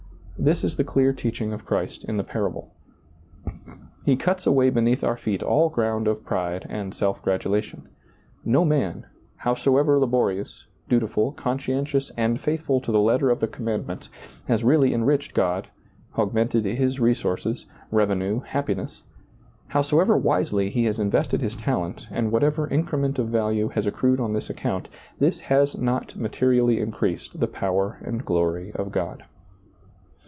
This 0.39 0.63
is 0.63 0.75
the 0.75 0.83
clear 0.83 1.13
teaching 1.13 1.53
of 1.53 1.67
Christ 1.67 2.03
in 2.05 2.17
the 2.17 2.23
parable. 2.23 2.73
He 4.05 4.15
cuts 4.15 4.47
away 4.47 4.71
beneath 4.71 5.03
our 5.03 5.15
feet 5.15 5.43
all 5.43 5.69
ground 5.69 6.07
of 6.07 6.25
pride 6.25 6.65
and 6.67 6.95
self 6.95 7.21
gratulation. 7.21 7.87
No 8.43 8.65
man, 8.65 9.05
howsoever 9.35 9.99
labori 9.99 10.39
ous, 10.41 10.65
dutiful, 10.89 11.31
conscientious, 11.31 12.09
and 12.17 12.41
faithful 12.41 12.81
to 12.81 12.91
the 12.91 12.99
letter 12.99 13.29
of 13.29 13.39
the 13.39 13.47
commandment, 13.47 14.09
has 14.47 14.63
really 14.63 14.95
enriched 14.95 15.35
God, 15.35 15.67
augmented 16.17 16.65
His 16.65 16.99
resources, 16.99 17.67
revenue, 17.91 18.39
hap 18.39 18.65
piness; 18.67 19.03
howsoever 19.67 20.17
wisely 20.17 20.71
he 20.71 20.85
has 20.85 20.99
invested 20.99 21.41
his 21.43 21.55
talent 21.55 22.07
and 22.09 22.31
whatever 22.31 22.67
increment 22.67 23.19
of 23.19 23.27
value 23.29 23.67
has 23.67 23.85
ac 23.85 23.95
crued 23.95 24.19
on 24.19 24.33
this 24.33 24.49
account, 24.49 24.89
this 25.19 25.41
has 25.41 25.77
not 25.79 26.15
materially 26.15 26.79
increased 26.79 27.39
the 27.39 27.47
power 27.47 27.99
and 28.03 28.25
glory 28.25 28.71
of 28.71 28.91
God. 28.91 29.25